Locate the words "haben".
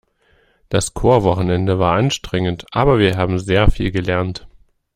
3.17-3.37